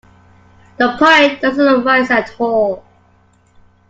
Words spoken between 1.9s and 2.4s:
at